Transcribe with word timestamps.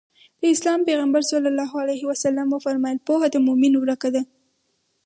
د 0.41 0.43
اسلام 0.55 0.79
پيغمبر 0.87 1.21
ص 1.29 1.31
وفرمايل 2.53 2.99
پوهه 3.07 3.27
د 3.31 3.35
مؤمن 3.47 3.73
ورکه 3.77 4.09
ده. 4.15 4.21